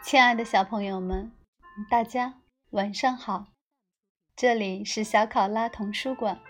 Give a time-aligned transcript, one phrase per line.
[0.00, 1.32] 亲爱的小朋友们，
[1.90, 2.40] 大家
[2.70, 3.48] 晚上好！
[4.34, 6.40] 这里是小考拉童书馆，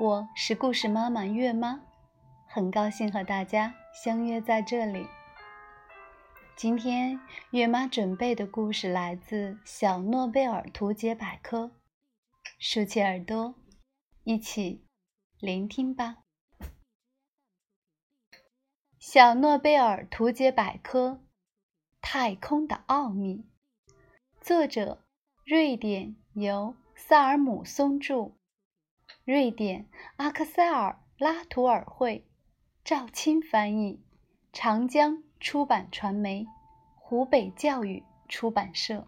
[0.00, 1.82] 我是故事妈妈月妈，
[2.48, 5.06] 很高兴和大家相约在这里。
[6.56, 7.20] 今天
[7.50, 11.64] 月妈准备的故事来自《小诺贝尔图解百科》，
[12.58, 13.56] 竖起耳朵，
[14.22, 14.86] 一起
[15.40, 16.18] 聆听吧。
[18.98, 21.20] 《小诺贝尔图解百科》。
[22.08, 23.44] 太空的奥秘，
[24.40, 25.02] 作者
[25.44, 28.30] 瑞典由萨尔姆松著，
[29.24, 32.24] 瑞典阿克塞尔拉图尔会，
[32.84, 34.00] 赵青翻译，
[34.52, 36.46] 长江出版传媒，
[36.94, 39.04] 湖北教育出版社。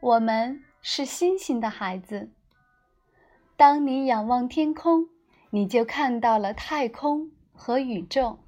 [0.00, 2.30] 我们是星星的孩子。
[3.56, 5.08] 当你仰望天空，
[5.50, 8.38] 你就看到了太空和宇宙。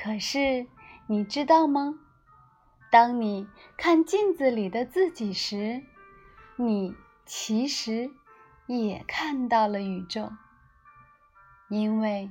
[0.00, 0.68] 可是，
[1.08, 1.98] 你知道吗？
[2.88, 5.82] 当你看镜子里的自己时，
[6.56, 6.94] 你
[7.26, 8.08] 其实
[8.68, 10.30] 也看到了宇宙，
[11.68, 12.30] 因为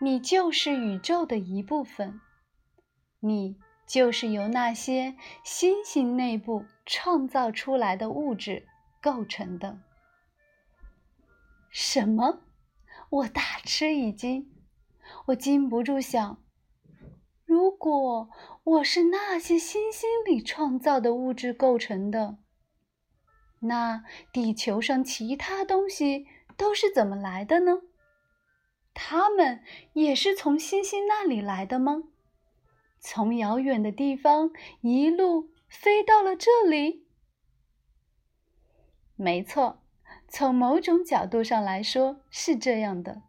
[0.00, 2.20] 你就是宇宙的一部分，
[3.18, 3.58] 你
[3.88, 8.68] 就是由那些星星内部创造出来的物质
[9.02, 9.80] 构成的。
[11.70, 12.40] 什么？
[13.10, 14.48] 我大吃一惊，
[15.26, 16.40] 我禁不住想。
[17.50, 18.30] 如果
[18.62, 22.38] 我是那些星星里创造的物质构成的，
[23.62, 27.82] 那地球上其他东西都是怎么来的呢？
[28.94, 32.04] 它们也是从星星那里来的吗？
[33.00, 37.04] 从遥远的地方一路飞到了这里？
[39.16, 39.82] 没错，
[40.28, 43.22] 从某种角度上来说是这样的。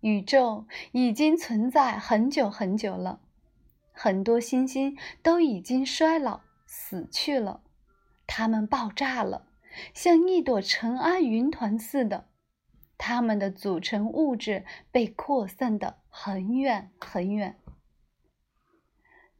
[0.00, 3.20] 宇宙已经存在很久很久了，
[3.92, 7.62] 很多星星都已经衰老死去了，
[8.26, 9.48] 它们爆炸了，
[9.92, 12.28] 像一朵尘埃云团似的，
[12.96, 17.58] 它们的组成物质被扩散的很远很远。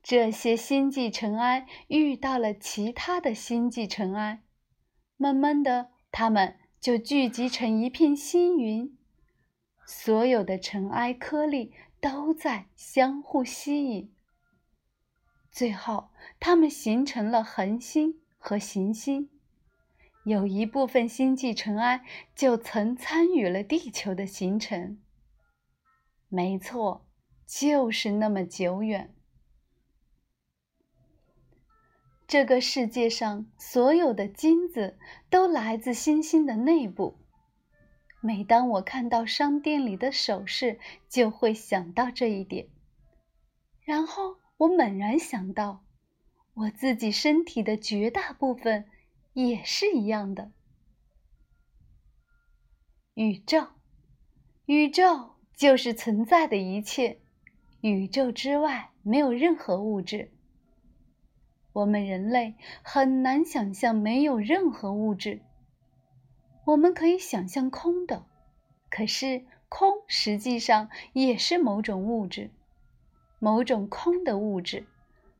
[0.03, 4.43] 这些星际尘埃遇到了其他的星际尘埃，
[5.17, 8.98] 慢慢的，它们就聚集成一片星云。
[9.91, 14.13] 所有的尘埃颗粒都在相互吸引，
[15.51, 19.31] 最后它们形成了恒星和行星。
[20.25, 22.05] 有一部分星际尘埃
[22.35, 25.01] 就曾参与了地球的形成。
[26.29, 27.07] 没错，
[27.47, 29.15] 就是那么久远。
[32.27, 34.99] 这个世界上所有的金子
[35.31, 37.17] 都来自星星的内部。
[38.21, 42.67] 每当我看到商店里的首饰，就会想到这一点。
[43.85, 45.85] 然后我猛然想到，
[46.55, 48.87] 我自己身体的绝大部分
[49.35, 50.51] 也是一样的。
[53.15, 53.69] 宇宙，
[54.67, 57.19] 宇宙就是存在的一切，
[57.81, 60.31] 宇宙之外没有任何物质。
[61.73, 65.43] 我们人类很难想象没有任何物质。
[66.69, 68.27] 我们可以想象空的，
[68.91, 72.51] 可是空实际上也是某种物质，
[73.39, 74.87] 某种空的物质，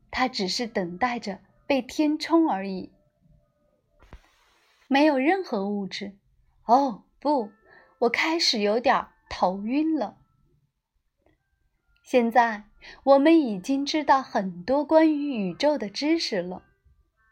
[0.09, 2.91] 它只是等待着被填充而已。
[4.87, 6.17] 没有任何物质。
[6.65, 7.51] 哦，不，
[7.99, 10.17] 我开始有点头晕了。
[12.01, 12.63] 现在
[13.03, 16.63] 我们已经知道很多关于宇宙的知识了。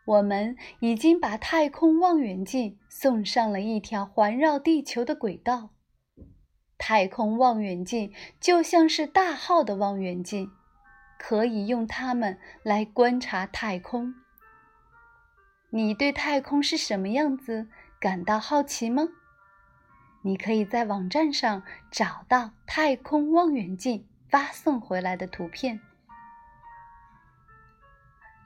[0.08, 5.72] 我们已经把太空望远镜送上了一条环绕地球的轨道。
[6.78, 10.50] 太空望远镜就像是大号的望远镜，
[11.20, 14.16] 可以用它们来观察太空。
[15.72, 17.68] 你对太空是什么样子
[18.00, 19.10] 感到好奇吗？
[20.22, 25.82] 你可以在网站上找到太空望远镜发送回来的图片。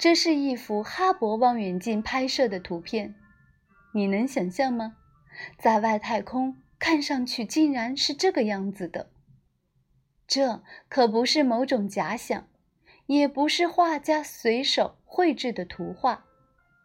[0.01, 3.13] 这是一幅哈勃望远镜拍摄的图片，
[3.93, 4.95] 你能想象吗？
[5.59, 9.11] 在外太空看上去竟然是这个样子的。
[10.25, 12.47] 这可不是某种假想，
[13.05, 16.25] 也不是画家随手绘制的图画，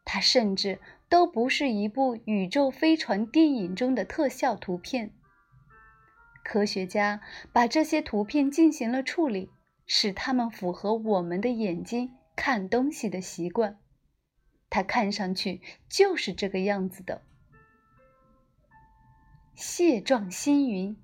[0.04, 0.78] 它甚至
[1.08, 5.14] 都不是一部宇宙飞船电影中的特效图片。
[6.44, 9.48] 科学家把这些图片进行了处理，
[9.86, 12.12] 使它们符合我们的眼睛。
[12.36, 13.80] 看东西的习惯，
[14.70, 17.22] 它看上去就是这个样子的。
[19.54, 20.96] 蟹状星云，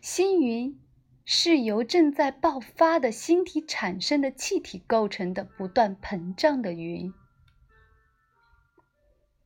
[0.00, 0.78] 星云
[1.24, 7.14] 是由正在爆发的星体产生的气体构成的不断膨胀的云。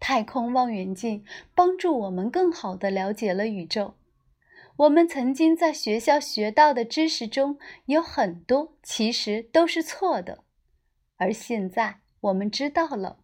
[0.01, 1.25] 太空望远镜
[1.55, 3.95] 帮助我们更好地了解了宇宙。
[4.77, 10.45] 我们曾经在学校学到的知识中有很多其实都是错的，
[11.17, 13.19] 而现在我们知道了，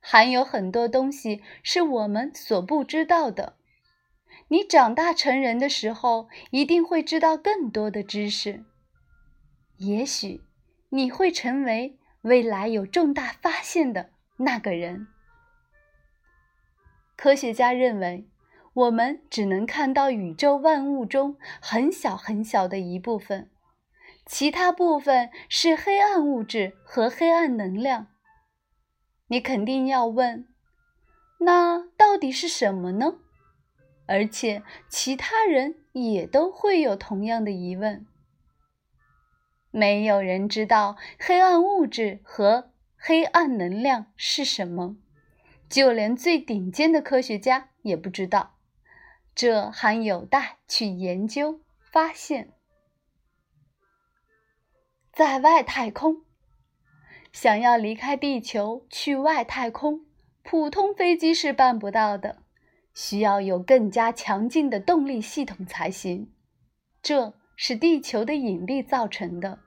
[0.00, 3.56] 还有很多东西是我们所不知道的。
[4.48, 8.64] 你长大成人的时候，一定会知道更多的知识。
[9.78, 10.42] 也许
[10.90, 15.06] 你会成为未来有重大发现的那个人。
[17.16, 18.26] 科学家认为。
[18.72, 23.50] 我们只能看到宇宙万物中很小很小的一部分，
[24.32, 28.06] 其他部分是黑暗物质和黑暗能量。
[29.26, 30.46] 你肯定要问，
[31.40, 33.16] 那到底是什么呢？
[34.06, 38.06] 而且其他人也都会有同样的疑问。
[39.72, 44.96] 没有人知道黑暗物质和黑暗能量是什么，
[45.68, 48.54] 就连最顶尖的科学家也不知道。
[49.34, 52.52] 这还有待去研究发现。
[55.20, 56.22] 在外太空，
[57.30, 60.06] 想要离开地球去外太空，
[60.42, 62.38] 普通飞机是办不到的，
[62.94, 66.32] 需要有更加强劲的动力系统才行。
[67.02, 69.58] 这是地球的引力造成的。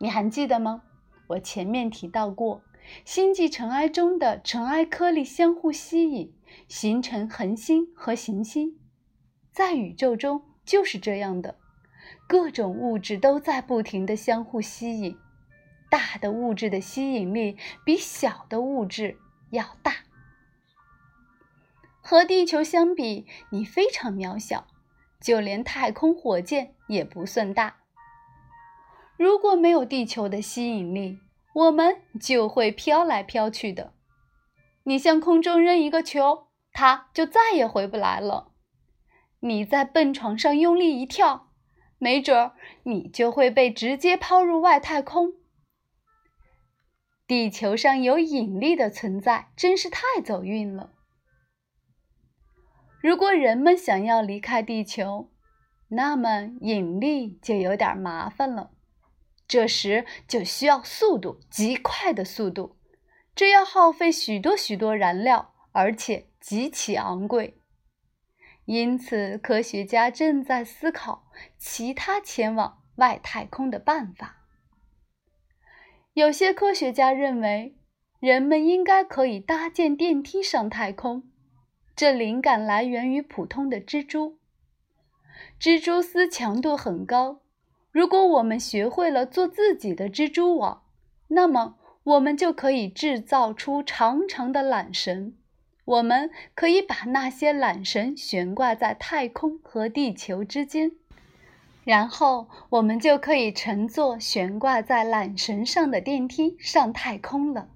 [0.00, 0.82] 你还记得吗？
[1.28, 2.62] 我前面提到过，
[3.06, 6.34] 星际尘埃中的尘埃颗粒相互吸引。
[6.68, 8.78] 形成恒星和行星，
[9.50, 11.59] 在宇宙中就是这样的，
[12.30, 15.18] 各种物质都在不停地相互吸引。
[15.90, 19.18] 大的物质的吸引力比小的物质
[19.50, 19.96] 要大。
[22.00, 24.68] 和地球相比，你非常渺小，
[25.20, 27.78] 就连太空火箭也不算大。
[29.16, 31.18] 如果没有地球的吸引力，
[31.52, 33.92] 我们就会飘来飘去的。
[34.84, 36.46] 你向空中扔一个球。
[36.72, 38.52] 它就再也回不来了。
[39.40, 41.49] 你在蹦床上用力一跳，
[42.00, 45.34] 没准儿你就会被直接抛入外太空。
[47.28, 50.90] 地球上有引力的存在，真是太走运了。
[53.00, 55.30] 如果人们想要离开地球，
[55.90, 58.72] 那么引力就有点麻烦了。
[59.46, 62.76] 这时就需要速度，极快的速度，
[63.34, 66.26] 这要耗费许多许多燃料，而且。
[66.40, 67.59] 极其昂贵，
[68.72, 71.24] 因此科学家正在思考
[71.58, 74.46] 其他前往外太空的办法。
[76.12, 77.74] 有些科学家认为，
[78.20, 81.24] 人们应该可以搭建电梯上太空。
[81.96, 84.38] 这灵感来源于普通的蜘蛛。
[85.58, 87.40] 蜘蛛丝强度很高，
[87.90, 90.84] 如果我们学会了做自己的蜘蛛网，
[91.26, 95.34] 那么我们就可以制造出长长的缆绳。
[95.90, 100.92] 我们可以把那些缆绳悬挂在太空和地球之间，
[101.82, 107.70] 然后我们就可以乘坐悬挂在缆绳上的电梯上太空了。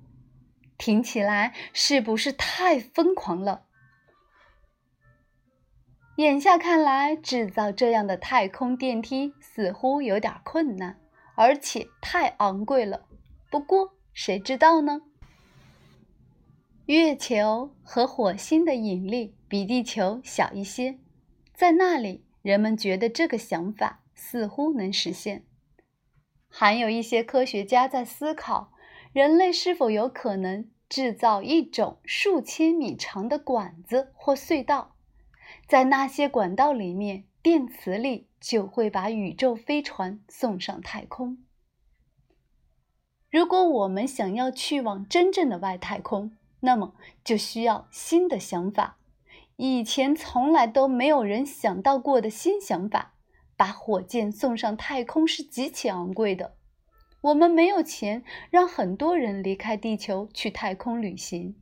[0.79, 3.65] 听起来是不是太疯狂了？
[6.15, 11.01] 眼下看来，制造这样的太空电梯似乎有点困难，
[11.35, 13.07] 而且太昂贵了。
[13.51, 15.01] 不过，谁知道呢？
[16.87, 20.99] 月球和火星的引力比地球小一些，
[21.55, 25.47] 在那里，人们觉得这个想法似乎能实现。
[26.47, 28.71] 还有一些科学家在思考，
[29.15, 34.95] 人类是否有可能制造一种数千米长的管子或隧道，
[35.67, 41.39] 在那些管道里面，电磁力就会把宇宙飞船送上太空。
[43.31, 48.97] 如果我们想要去往真正的外太空，那么就需要新的想法，
[49.57, 53.13] 以前从来都没有人想到过的新想法。
[53.57, 56.57] 把火箭送上太空是极其昂贵的，
[57.21, 61.55] 我们没有钱让很多人离开地球去太空旅行。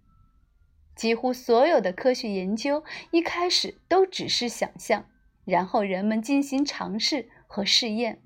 [0.97, 5.05] 几乎所有的科学研究一开始都只是想象，
[5.45, 8.23] 然后人们进行尝试和试验。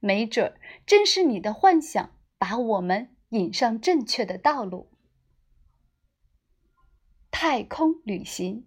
[0.00, 4.91] 没准儿正是你的幻想把我们引上正确的道路。
[7.32, 8.64] 太空旅行，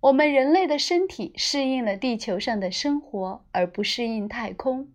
[0.00, 4.88] 我们人类的身体适应了地球上的生活，而不适应太空。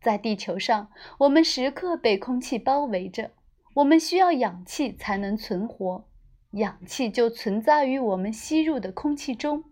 [0.00, 3.32] 在地球上，我们时刻被空气包围着，
[3.74, 6.08] 我们需要氧气才能存活，
[6.52, 9.64] 氧气就存在于我们吸入的空气中。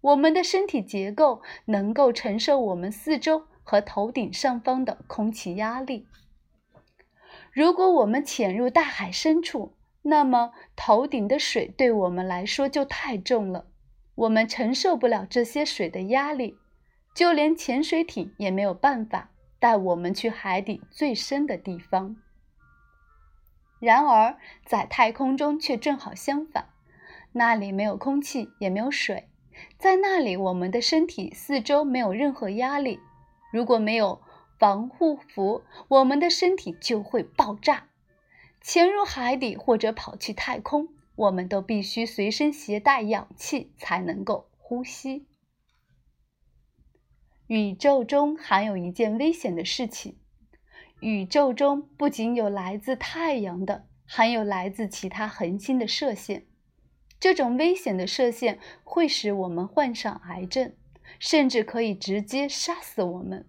[0.00, 6.06] 我们的身体结构能够承受我们四周和头顶上方的空气压力。
[7.52, 13.66] 如果我们潜入大海深处，那么头顶的水对我们来说就太重了，
[14.14, 16.58] 我们承受不了这些水的压力，
[17.14, 22.16] 就连潜水艇也没有办法带我们去海底最深的地方。
[23.78, 26.66] 然而，在太空中却正好相反，
[27.32, 29.28] 那里没有空气，也没有水，
[29.78, 33.00] 在那里我们的身体四周没有任何压力，
[33.52, 34.20] 如果没有。
[34.58, 37.84] 防护服，我们的身体就会爆炸。
[38.60, 45.26] 潜入海底或者跑去太空，我们都必须随身携带氧气才能够呼吸。
[47.46, 50.16] 宇宙中还有一件危险的事情：
[51.00, 56.46] 宇宙中不仅有来自太阳的，还有来自其他恒星的射线。
[57.18, 60.74] 这种危险的射线会使我们患上癌症，
[61.18, 63.48] 甚至可以直接杀死我们。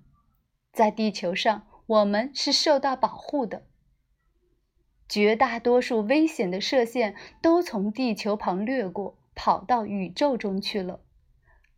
[0.74, 3.68] 在地球上，我们是受到保护的。
[5.12, 11.02] 绝大多数危险的射线都从地球旁掠过，跑到宇宙中去了。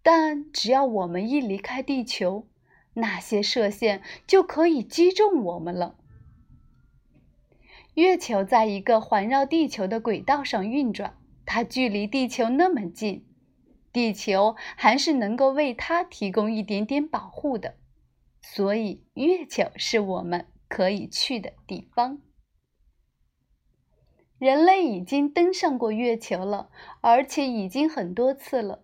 [0.03, 2.45] 但只要我们一离开地球，
[2.93, 5.95] 那些射线就可以击中我们了。
[7.95, 13.25] 月球在一个环绕地球的轨道上运转，它距离地球那么近，
[13.91, 17.77] 地球还是能够为它提供一点点保护的。
[18.43, 22.21] 所以，月球是我们可以去的地方。
[24.43, 26.69] 人类已经登上过月球了，
[26.99, 28.83] 而且已经很多次了。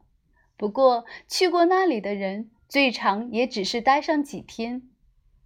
[0.55, 4.83] 不过，去过那里的人最长也只是待上几天。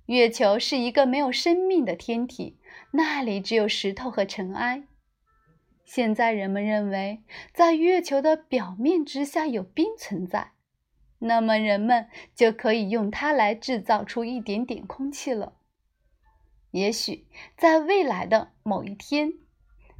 [0.05, 2.59] 月球是一个没有生命的天体，
[2.91, 4.83] 那里只有石头和尘埃。
[5.83, 10.51] 现在人们认为，在月球的表面之下有冰存在。
[11.17, 15.53] 那么人们就可以用它来制造出一点点空气了。
[16.69, 17.25] 也许
[17.57, 19.33] 在未来的某一天，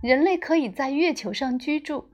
[0.04, 2.10] 人类可以在月球上居住。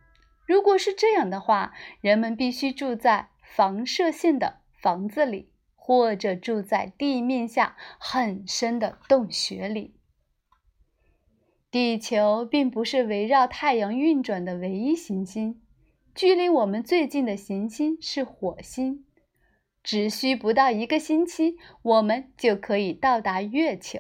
[0.46, 9.96] 如果是这样的话，人们必须住在防射线的房子里，或者住在地面下很深的洞穴里。
[11.72, 15.60] 地球并不是围绕太阳运转的唯一行星。
[16.14, 19.04] 距离我们最近的行星是火星，
[19.82, 24.00] 只需不到一个星期，我们就可以到达月球。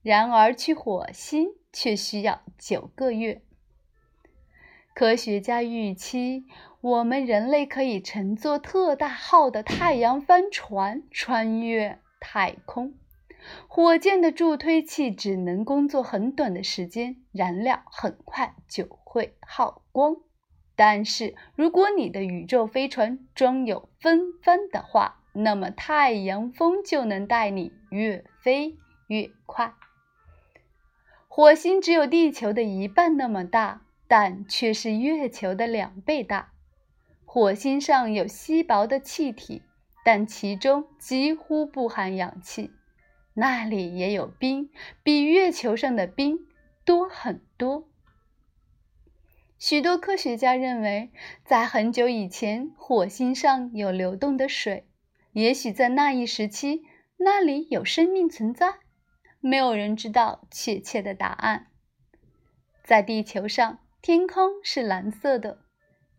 [0.00, 3.42] 然而，去火星却需要九个月。
[4.94, 6.46] 科学家预期，
[6.80, 12.94] 我们人类可以乘坐特大号的太阳帆船穿越太空。
[13.68, 20.16] 火箭的助推器只能工作很短的时间，燃料很快就会耗光。
[20.76, 28.78] 但是，如果你的宇宙飞船装有风帆的话，那么太阳风就能带你越飞
[29.08, 29.74] 越快。
[31.36, 36.52] 火星只有地球的一半那么大，但却是月球的两倍大。
[37.24, 39.62] 火星上有稀薄的气体，
[40.04, 42.70] 但其中几乎不含氧气。
[43.34, 44.70] 那里也有冰，
[45.02, 46.38] 比月球上的冰
[46.84, 47.88] 多很多。
[49.58, 51.10] 许多科学家认为，
[51.44, 54.86] 在很久以前，火星上有流动的水。
[55.32, 56.84] 也许在那一时期，
[57.16, 58.83] 那里有生命存在。
[59.46, 61.66] 没有人知道确切的答案。
[62.82, 65.58] 在地球上，天空是蓝色的。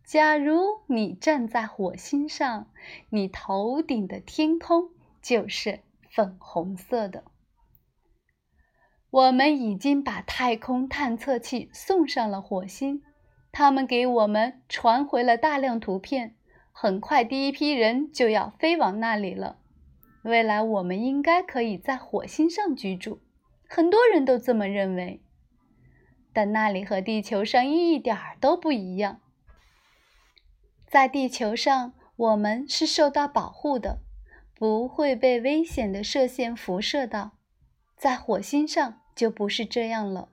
[0.05, 2.67] 假如你站在火星上，
[3.09, 4.91] 你头顶的天空
[5.23, 5.79] 就是
[6.11, 7.23] 粉红色的。
[9.09, 13.01] 我们已经把太空探测器送上了火星。
[13.51, 16.35] 他们给我们传回了大量图片，
[16.71, 19.57] 很快第一批人就要飞往那里了。
[20.25, 23.21] 未来我们应该可以在火星上居住，
[23.69, 25.21] 很多人都这么认为。
[26.33, 29.21] 但那里和地球上一点儿都不一样。
[30.87, 33.99] 在地球上，我们是受到保护的，
[34.55, 37.37] 不会被危险的射线辐射到；
[37.95, 40.29] 在火星上就不是这样了。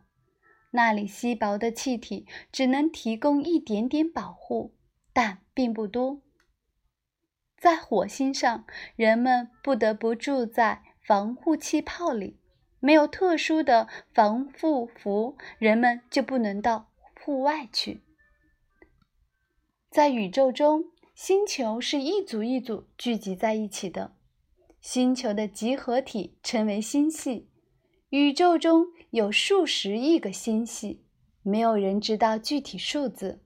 [0.70, 4.74] 那里稀薄的气体只能提供一点点保护，
[5.12, 6.22] 但并不多。
[7.62, 8.64] 在火星上，
[8.96, 12.40] 人们不得不住在防护气泡里，
[12.80, 16.90] 没有特殊的防护服，人们就不能到
[17.20, 18.02] 户外去。
[19.88, 24.16] 在宇宙中，星球是一组一组聚集在一起的，
[24.80, 27.48] 星球的集合体称为星系。
[28.08, 28.88] 宇宙中。
[29.12, 31.04] 有数十亿个星系，
[31.42, 33.44] 没有人知道具体数字。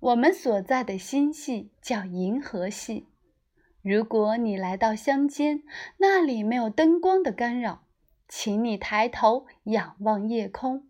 [0.00, 3.08] 我们所在的星系叫银河系。
[3.82, 5.64] 如果你来到乡间，
[5.96, 7.82] 那里没有灯光的干扰，
[8.28, 10.88] 请你抬头仰望夜空，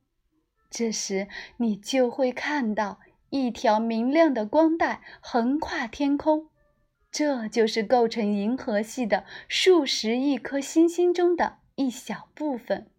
[0.68, 3.00] 这时你就会看到
[3.30, 6.50] 一条明亮的光带横跨天空。
[7.10, 12.90] 这就是构成银河系的数十亿颗星星中的一小部分，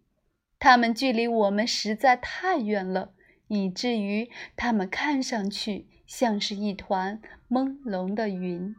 [0.58, 3.12] 它们距离我们实在太远了，
[3.46, 8.74] 以至于它们看上去像是一团朦胧的云。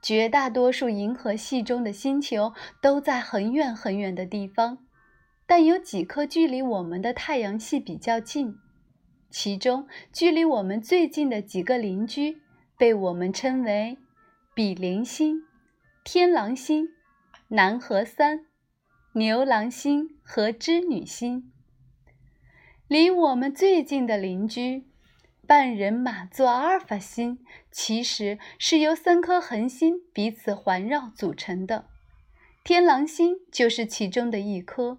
[0.00, 4.78] 绝大多数银河系中的星球都在很远很远的地方，
[5.46, 8.56] 但有几颗距离我们的太阳系比较近，
[9.28, 12.40] 其中距离我们最近的几个邻居。
[12.78, 13.98] 被我们称为
[14.54, 15.42] 比邻星、
[16.04, 16.88] 天狼星、
[17.48, 18.46] 南河三、
[19.14, 21.52] 牛郎星和织女星。
[22.86, 24.84] 离我们最近的邻居
[25.48, 31.86] 半人马座阿尔法星，其实是由三颗恒星彼此环绕组成的。
[32.62, 34.98] 天狼星就是其中的一颗，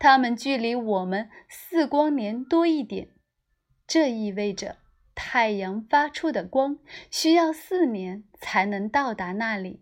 [0.00, 3.10] 它们距离我们四光年多一点，
[3.86, 4.78] 这意味着。
[5.14, 9.80] 太阳发出的光需要四年才能到达那里。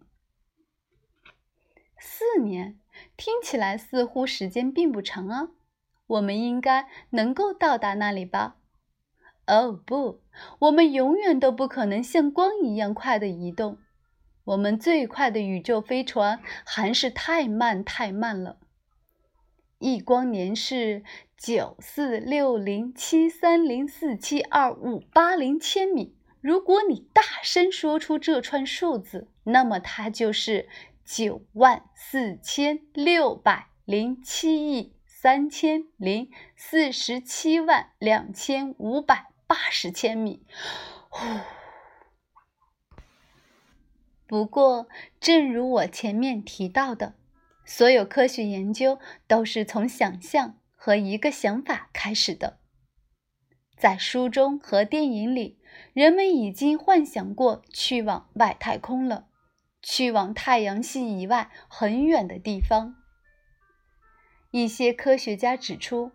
[1.98, 2.78] 四年
[3.16, 5.48] 听起来似乎时间并不长啊，
[6.06, 8.56] 我们应该能够到达那里吧？
[9.46, 10.20] 哦不，
[10.58, 13.78] 我们永远都不可能像光一样快的移动。
[14.44, 18.58] 我们最快的宇宙飞船还是太慢太慢了，
[19.78, 21.02] 一光年是。
[21.38, 26.16] 九四六零七三零四七二五八零千米。
[26.40, 30.66] 如果你大声说出这串数字，那么它就是
[31.04, 40.44] 九万四千六百零七亿三千零四十七万两千五百八十千米。
[41.08, 41.24] 呼！
[44.26, 44.88] 不过，
[45.20, 47.14] 正如我前面提到的，
[47.64, 50.58] 所有科学研究都是从想象。
[50.78, 52.60] 和一个想法开始的，
[53.76, 55.58] 在书中和电影里，
[55.94, 59.26] 人们已经幻想过去往外太空了，
[59.82, 62.94] 去往太阳系以外很远的地方。
[64.52, 66.12] 一些科学家指出，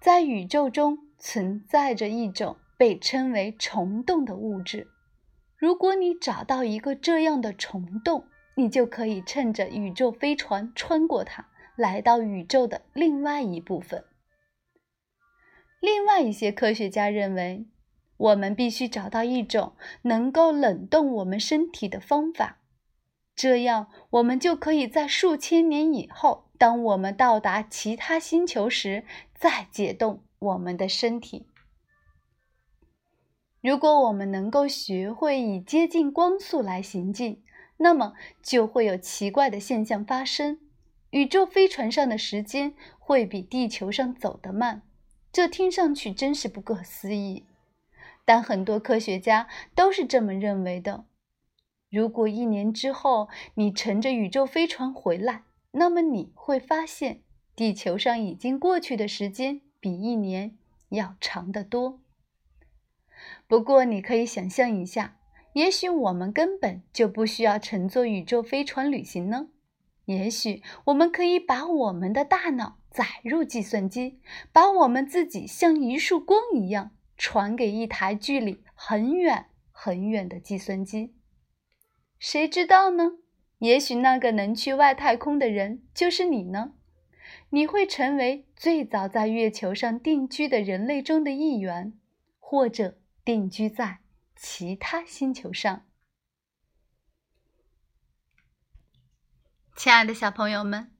[0.00, 4.88] 在宇宙中存在着一种被称为虫洞的物质。
[5.56, 14.04] 如果你找到一个这样的虫洞，你就可以趁着宇宙飞船穿过它，来到宇宙的另外一部分。
[15.80, 17.66] 另外一些科学家认为，
[18.16, 22.60] 我们必须找到一种能够冷冻我们身体的方法，
[23.34, 31.46] 这样我们就可以在数千年以后，当我们到达其他星球时，再解冻我们的身体。
[33.64, 37.42] 如果我们能够学会以接近光速来行进，
[37.78, 40.58] 那么就会有奇怪的现象发生：
[41.08, 44.82] 宇宙飞船上的时间会比地球上走得慢。
[45.32, 47.44] 这听上去真是不可思议，
[48.26, 51.06] 但很多科学家都是这么认为的。
[51.90, 57.22] 如果一年之后你乘着宇宙飞船回来，那么你会发现
[57.56, 60.54] 地球上已经过去的时间比一年
[60.90, 62.00] 要长得多。
[63.46, 65.16] 不过，你可以想象一下，
[65.52, 69.48] 也许我们根本就不需要乘坐宇宙飞船旅行呢。
[70.06, 72.78] 也许我们可以把我们的大脑。
[72.94, 74.20] 载入计算机，
[74.52, 81.12] 把我们自己像一束光一样传给一台距离很远很远的计算机。
[82.20, 83.14] 谁知道呢？
[83.58, 86.74] 也许那个能去外太空的人就是你呢。
[87.50, 91.92] 你会成为最早在月球上定居的人类中的一员，
[92.38, 94.02] 或者定居在
[94.36, 95.86] 其他星球上。
[99.74, 100.94] 亲爱的小朋友们，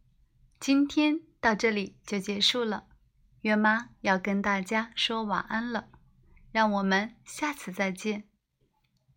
[0.59, 1.21] 今天。
[1.45, 2.89] 到这里就结束了，
[3.43, 5.91] 月妈要跟大家说晚安了，
[6.53, 8.27] 让我们下次再见，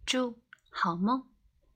[0.05, 1.29] 祝好梦。